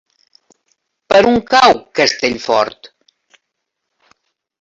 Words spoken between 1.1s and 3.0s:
Per on cau Castellfort?